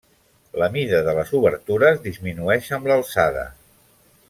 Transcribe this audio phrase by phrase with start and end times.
[0.61, 3.45] La mida de les obertures disminueix amb l'alçada.